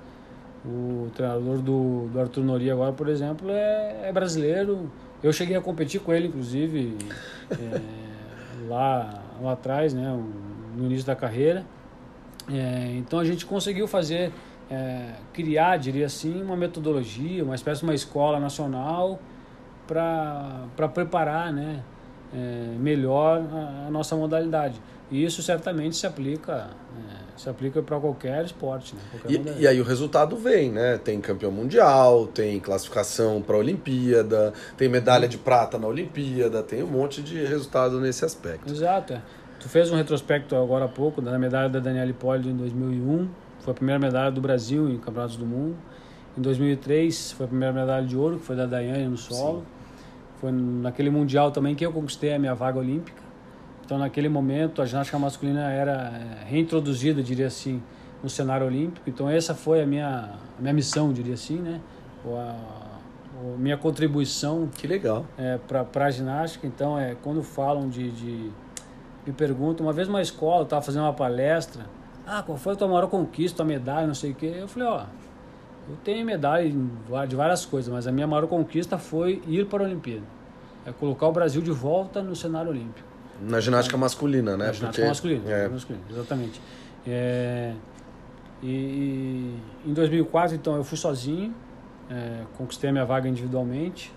[0.65, 4.91] O treinador do, do Arthur Nori agora, por exemplo, é, é brasileiro.
[5.23, 6.97] Eu cheguei a competir com ele, inclusive,
[7.51, 7.81] é,
[8.69, 10.19] lá, lá atrás, né,
[10.75, 11.65] no início da carreira.
[12.51, 14.33] É, então a gente conseguiu fazer,
[14.71, 19.21] é, criar, diria assim, uma metodologia, uma espécie de uma escola nacional
[19.87, 21.83] para preparar né,
[22.35, 24.81] é, melhor a, a nossa modalidade.
[25.11, 28.95] E isso certamente se aplica é, se aplica para qualquer esporte.
[28.95, 29.01] Né?
[29.11, 30.99] Qualquer e, e, aí o resultado vem, né?
[30.99, 36.83] Tem campeão mundial, tem classificação para a Olimpíada, tem medalha de prata na Olimpíada, tem
[36.83, 38.71] um monte de resultado nesse aspecto.
[38.71, 39.15] Exato.
[39.15, 39.23] É.
[39.59, 43.29] Tu fez um retrospecto agora há pouco da medalha da Daniela Poli em 2001,
[43.61, 45.77] foi a primeira medalha do Brasil em campeonatos do mundo.
[46.37, 49.61] Em 2003 foi a primeira medalha de ouro, que foi da Daiane no solo.
[49.61, 49.67] Sim.
[50.41, 53.30] Foi naquele mundial também que eu conquistei a minha vaga olímpica.
[53.91, 57.83] Então, naquele momento, a ginástica masculina era é, reintroduzida, diria assim,
[58.23, 59.11] no cenário olímpico.
[59.11, 61.81] Então, essa foi a minha, a minha missão, diria assim, né?
[62.25, 62.55] Ou a,
[63.43, 64.69] ou minha contribuição.
[64.77, 65.27] Que legal.
[65.37, 66.69] É, para a ginástica.
[66.69, 68.53] Então, é, quando falam de, de.
[69.27, 71.85] Me perguntam, uma vez uma escola, estava fazendo uma palestra.
[72.25, 74.55] Ah, qual foi a tua maior conquista, a medalha, não sei o quê.
[74.57, 75.03] Eu falei, ó,
[75.89, 76.73] eu tenho medalha
[77.27, 80.27] de várias coisas, mas a minha maior conquista foi ir para a Olimpíada.
[80.87, 83.10] É colocar o Brasil de volta no cenário olímpico.
[83.41, 84.67] Na ginástica masculina, né?
[84.67, 85.09] Na ginástica Porque...
[85.09, 85.69] masculina, é.
[85.69, 86.61] masculina, exatamente.
[87.07, 87.73] É...
[88.63, 91.55] E, e, em 2004, então, eu fui sozinho,
[92.11, 94.13] é, conquistei a minha vaga individualmente.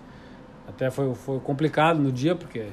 [0.68, 2.66] Até foi, foi complicado no dia, porque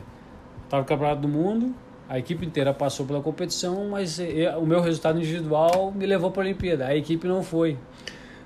[0.65, 1.73] estava no Campeonato do Mundo,
[2.11, 6.41] a equipe inteira passou pela competição, mas eu, o meu resultado individual me levou para
[6.41, 6.87] a Olimpíada.
[6.87, 7.77] A equipe não foi.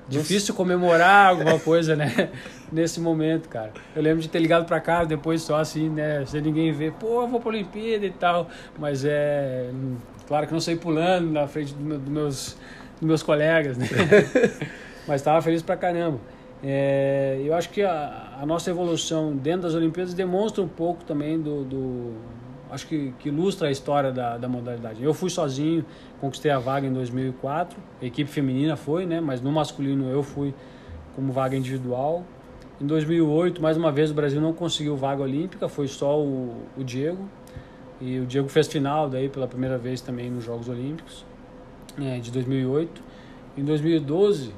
[0.07, 2.29] Difícil comemorar alguma coisa, né?
[2.71, 3.71] Nesse momento, cara.
[3.95, 6.25] Eu lembro de ter ligado para casa depois só assim, né?
[6.25, 8.47] Sem ninguém ver, pô, eu vou pra Olimpíada e tal.
[8.77, 9.69] Mas é.
[10.27, 12.57] Claro que não saí pulando na frente dos do meus,
[12.99, 13.87] do meus colegas, né?
[15.07, 16.19] Mas estava feliz pra caramba.
[16.63, 21.39] É, eu acho que a, a, nossa evolução dentro das Olimpíadas demonstra um pouco também
[21.39, 22.13] do, do
[22.75, 25.03] acho que, que ilustra a história da, da modalidade.
[25.03, 25.85] Eu fui sozinho,
[26.21, 29.19] conquistei a vaga em 2004, a equipe feminina foi, né?
[29.21, 30.53] Mas no masculino eu fui
[31.15, 32.23] como vaga individual.
[32.79, 36.83] Em 2008, mais uma vez, o Brasil não conseguiu vaga olímpica, foi só o, o
[36.83, 37.27] Diego.
[38.01, 41.25] E o Diego fez final daí pela primeira vez também nos Jogos Olímpicos
[41.99, 43.01] é, de 2008.
[43.57, 44.53] Em 2012,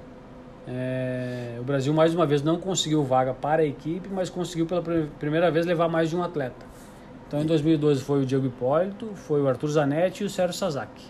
[0.68, 4.82] é, o Brasil mais uma vez não conseguiu vaga para a equipe, mas conseguiu pela
[5.20, 6.67] primeira vez levar mais de um atleta.
[7.28, 11.06] Então em 2012 foi o Diego Hipólito, foi o Arthur Zanetti e o Sérgio Sasaki.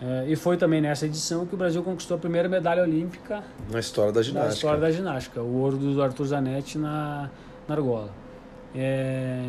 [0.00, 3.78] É, e foi também nessa edição que o Brasil conquistou a primeira medalha olímpica na
[3.78, 4.48] história da ginástica.
[4.48, 7.30] Na história da ginástica, o ouro do Arthur Zanetti na,
[7.68, 8.10] na argola.
[8.74, 9.40] É,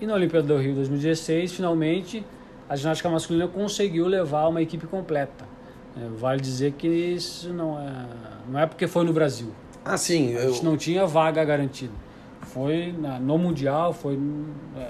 [0.00, 2.24] e na Olimpíada do Rio 2016, finalmente,
[2.68, 5.44] a ginástica masculina conseguiu levar uma equipe completa.
[5.96, 8.06] É, vale dizer que isso não é,
[8.48, 9.52] não é porque foi no Brasil.
[9.84, 10.36] Ah, sim.
[10.36, 12.01] A gente não tinha vaga garantida
[12.52, 14.18] foi na, no mundial foi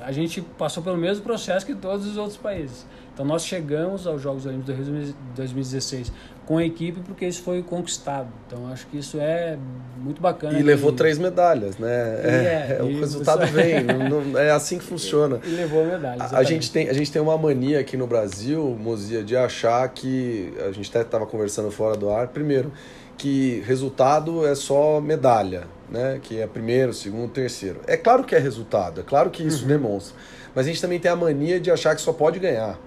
[0.02, 2.84] a gente passou pelo mesmo processo que todos os outros países.
[3.14, 6.12] Então nós chegamos aos Jogos Olímpicos de 2016
[6.44, 8.28] com a equipe porque isso foi conquistado.
[8.46, 9.56] Então acho que isso é
[9.96, 11.88] muito bacana e levou três medalhas né?
[11.88, 15.38] É, é, é o resultado vem não, não, é assim que funciona.
[15.44, 18.06] e, e levou medalhas a, a, gente tem a gente tem uma mania aqui no
[18.06, 22.72] Brasil Mozia de achar que a gente até estava conversando fora do ar primeiro
[23.16, 26.18] que resultado é só medalha né?
[26.22, 27.80] Que é primeiro, segundo, terceiro.
[27.86, 29.68] É claro que é resultado, é claro que isso uhum.
[29.68, 30.16] demonstra.
[30.54, 32.78] Mas a gente também tem a mania de achar que só pode ganhar.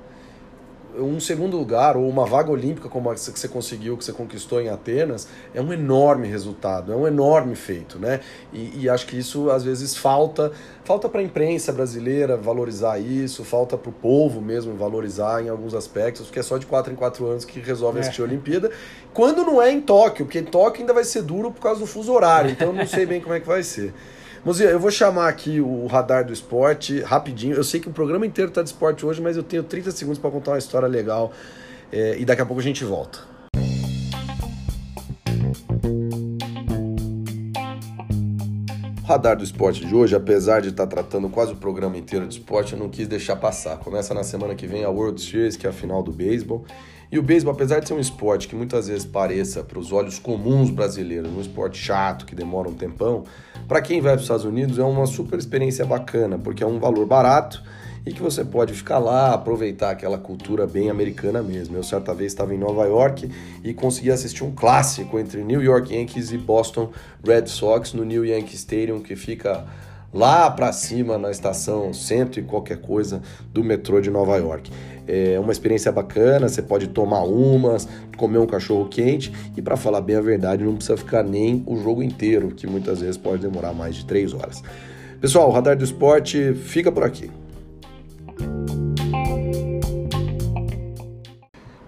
[0.97, 4.61] Um segundo lugar ou uma vaga olímpica como essa que você conseguiu, que você conquistou
[4.61, 8.21] em Atenas, é um enorme resultado, é um enorme feito, né?
[8.53, 10.51] E, e acho que isso às vezes falta,
[10.83, 15.73] falta para a imprensa brasileira valorizar isso, falta para o povo mesmo valorizar em alguns
[15.73, 18.01] aspectos, porque é só de quatro em quatro anos que resolve é.
[18.01, 18.71] assistir a Olimpíada.
[19.13, 21.85] Quando não é em Tóquio, porque em Tóquio ainda vai ser duro por causa do
[21.85, 23.93] fuso horário, então não sei bem como é que vai ser.
[24.45, 27.55] Mozia, eu vou chamar aqui o radar do esporte rapidinho.
[27.55, 30.19] Eu sei que o programa inteiro está de esporte hoje, mas eu tenho 30 segundos
[30.19, 31.33] para contar uma história legal
[31.91, 33.21] é, e daqui a pouco a gente volta.
[39.01, 42.27] O radar do esporte de hoje, apesar de estar tá tratando quase o programa inteiro
[42.27, 43.77] de esporte, eu não quis deixar passar.
[43.77, 46.63] Começa na semana que vem a World Series, que é a final do beisebol.
[47.11, 50.19] E o beisebol, apesar de ser um esporte que muitas vezes pareça para os olhos
[50.19, 53.23] comuns brasileiros, um esporte chato que demora um tempão,
[53.67, 56.79] para quem vai para os Estados Unidos é uma super experiência bacana, porque é um
[56.79, 57.63] valor barato
[58.05, 61.75] e que você pode ficar lá, aproveitar aquela cultura bem americana mesmo.
[61.75, 63.29] Eu certa vez estava em Nova York
[63.63, 66.91] e consegui assistir um clássico entre New York Yankees e Boston
[67.25, 69.65] Red Sox no New Yankee Stadium, que fica
[70.13, 74.71] lá para cima na estação centro e qualquer coisa do metrô de Nova York.
[75.07, 77.87] É uma experiência bacana, você pode tomar umas,
[78.17, 81.77] comer um cachorro quente e para falar bem a verdade, não precisa ficar nem o
[81.77, 84.63] jogo inteiro, que muitas vezes pode demorar mais de três horas.
[85.21, 87.29] Pessoal, o Radar do Esporte fica por aqui.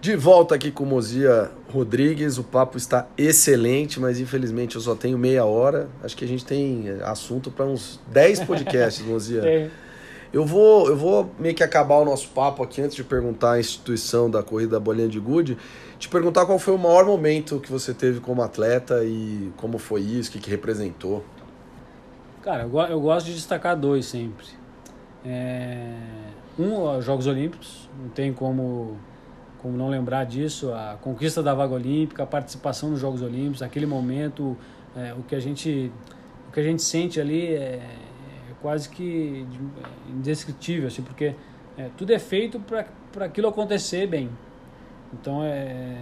[0.08, 4.96] De volta aqui com o Mozia Rodrigues, o papo está excelente, mas infelizmente eu só
[4.96, 5.90] tenho meia hora.
[6.02, 9.70] Acho que a gente tem assunto para uns 10 podcasts, Mozia.
[10.34, 13.60] Eu vou, eu vou meio que acabar o nosso papo aqui antes de perguntar a
[13.60, 15.58] instituição da corrida Bolinha de Gude,
[15.98, 20.02] te perguntar qual foi o maior momento que você teve como atleta e como foi
[20.02, 21.24] isso, o que, que representou.
[22.42, 24.46] Cara, eu, eu gosto de destacar dois sempre.
[25.26, 25.94] É...
[26.60, 28.98] Um, os Jogos Olímpicos, não tem como
[29.60, 33.86] como não lembrar disso, a conquista da vaga olímpica, a participação nos Jogos Olímpicos, aquele
[33.86, 34.56] momento,
[34.96, 35.92] é, o que a gente
[36.48, 37.82] o que a gente sente ali é
[38.62, 39.46] quase que
[40.10, 41.36] indescritível, assim, porque
[41.78, 44.30] é, tudo é feito para aquilo acontecer bem.
[45.14, 45.98] Então é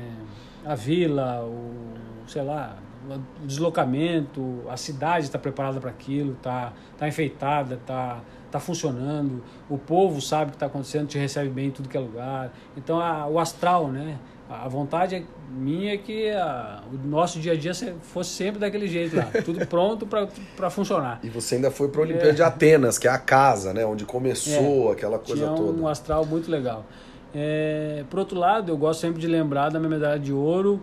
[0.66, 1.96] a vila, o
[2.28, 8.60] sei lá, o deslocamento, a cidade está preparada para aquilo, está tá enfeitada, está tá
[8.60, 12.00] funcionando, o povo sabe o que está acontecendo, te recebe bem em tudo que é
[12.00, 12.52] lugar.
[12.76, 14.18] Então a, o astral, né?
[14.50, 18.88] A vontade é minha é que a, o nosso dia a dia fosse sempre daquele
[18.88, 21.20] jeito lá, tudo pronto para funcionar.
[21.24, 22.34] E você ainda foi para a Olimpíada é.
[22.34, 25.82] de Atenas, que é a casa, né, onde começou é, aquela coisa tinha toda.
[25.82, 26.86] um astral muito legal.
[27.34, 30.80] É, por outro lado, eu gosto sempre de lembrar da minha medalha de ouro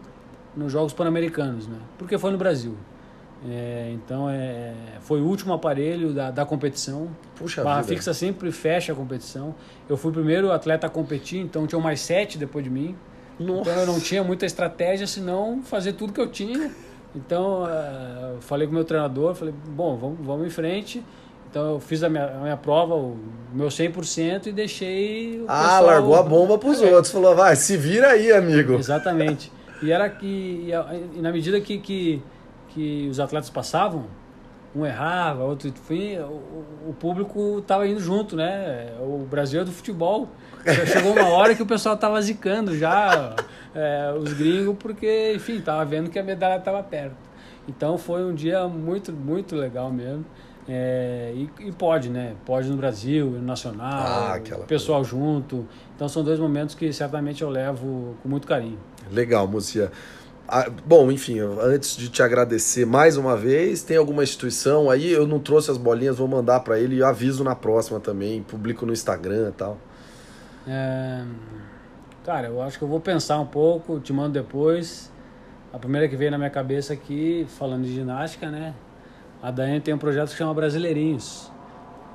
[0.57, 1.79] nos Jogos Pan-Americanos, né?
[1.97, 2.77] Porque foi no Brasil.
[3.49, 7.09] É, então é, foi o último aparelho da, da competição.
[7.37, 7.95] Puxa Barra vida.
[7.95, 9.55] fixa sempre fecha a competição.
[9.89, 12.97] Eu fui o primeiro atleta a competir, então tinham mais sete depois de mim.
[13.39, 13.71] Nossa.
[13.71, 16.71] Então eu não tinha muita estratégia senão fazer tudo que eu tinha.
[17.15, 21.03] Então uh, falei com o meu treinador, falei, bom, vamos, vamos em frente.
[21.51, 23.19] Então eu fiz a minha, a minha prova, o
[23.53, 25.85] meu 100% e deixei o Ah, pessoal...
[25.85, 26.95] largou a bomba pros é.
[26.95, 27.13] outros.
[27.13, 28.75] Falou, vai, se vira aí, amigo.
[28.75, 29.53] Exatamente.
[29.83, 30.71] E era que,
[31.15, 32.23] e, na medida que, que,
[32.69, 34.07] que os atletas passavam,
[34.75, 38.95] um errava, outro enfim, o, o público estava indo junto, né?
[39.01, 40.29] O Brasil é do futebol.
[40.87, 43.35] Chegou uma hora que o pessoal estava zicando já
[43.75, 47.17] é, os gringos, porque, enfim, estava vendo que a medalha estava perto.
[47.69, 50.25] Então foi um dia muito, muito legal mesmo.
[50.69, 52.35] É, e, e, pode, né?
[52.47, 55.11] Pode no Brasil, no Nacional, ah, o pessoal coisa.
[55.11, 55.67] junto.
[55.95, 58.79] Então são dois momentos que certamente eu levo com muito carinho.
[59.11, 59.91] Legal, Múcia.
[60.47, 65.11] Ah, bom, enfim, antes de te agradecer mais uma vez, tem alguma instituição aí?
[65.11, 68.85] Eu não trouxe as bolinhas, vou mandar para ele e aviso na próxima também, publico
[68.85, 69.79] no Instagram e tal.
[70.67, 71.25] É...
[72.25, 75.11] Cara, eu acho que eu vou pensar um pouco, te mando depois.
[75.73, 78.75] A primeira que veio na minha cabeça aqui, falando de ginástica, né?
[79.43, 81.51] A Daiane tem um projeto que chama Brasileirinhos.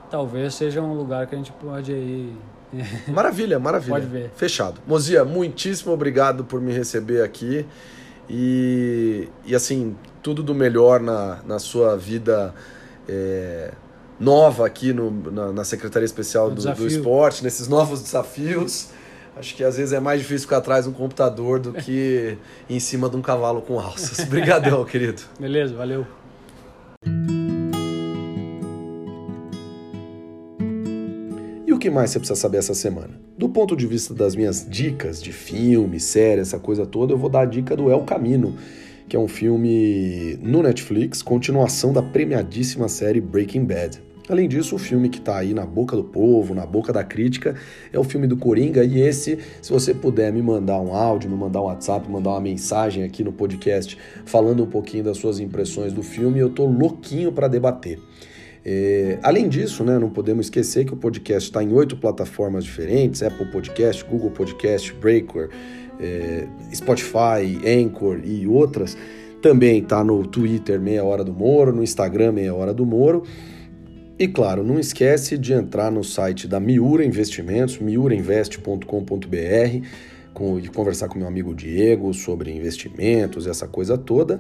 [0.09, 2.37] Talvez seja um lugar que a gente pode ir.
[3.11, 3.93] Maravilha, maravilha.
[3.93, 4.29] Pode ver.
[4.35, 4.79] Fechado.
[4.85, 7.65] Mozia, muitíssimo obrigado por me receber aqui.
[8.29, 12.53] E, e assim, tudo do melhor na, na sua vida
[13.07, 13.71] é,
[14.19, 18.89] nova aqui no, na, na Secretaria Especial do, do Esporte, nesses novos desafios.
[19.35, 22.79] Acho que às vezes é mais difícil ficar atrás de um computador do que em
[22.79, 24.19] cima de um cavalo com alças.
[24.19, 25.21] Obrigadão, querido.
[25.39, 26.05] Beleza, valeu.
[31.67, 33.19] E o que mais você precisa saber essa semana?
[33.37, 37.29] Do ponto de vista das minhas dicas de filme, série, essa coisa toda, eu vou
[37.29, 38.55] dar a dica do El Camino,
[39.07, 44.06] que é um filme no Netflix, continuação da premiadíssima série Breaking Bad.
[44.29, 47.55] Além disso, o filme que está aí na boca do povo, na boca da crítica,
[47.93, 48.83] é o filme do Coringa.
[48.83, 52.41] E esse, se você puder me mandar um áudio, me mandar um WhatsApp, mandar uma
[52.41, 57.31] mensagem aqui no podcast falando um pouquinho das suas impressões do filme, eu tô louquinho
[57.31, 57.99] para debater.
[58.65, 63.23] É, além disso, né, não podemos esquecer que o podcast está em oito plataformas diferentes:
[63.23, 65.49] Apple Podcast, Google Podcast, Breaker,
[66.01, 68.97] é, Spotify, Anchor e outras.
[69.41, 73.23] Também está no Twitter Meia Hora do Moro, no Instagram Meia Hora do Moro.
[74.19, 79.87] E claro, não esquece de entrar no site da Miura Investimentos, miurainvest.com.br,
[80.63, 84.39] e conversar com meu amigo Diego sobre investimentos, essa coisa toda.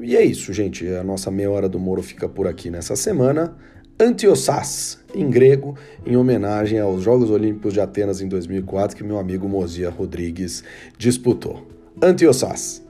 [0.00, 0.86] E é isso, gente.
[0.88, 3.56] A nossa meia hora do Moro fica por aqui nessa semana.
[4.00, 9.48] Antiossas, em grego, em homenagem aos Jogos Olímpicos de Atenas em 2004 que meu amigo
[9.48, 10.64] Mozia Rodrigues
[10.98, 11.66] disputou.
[12.02, 12.82] Antiossas.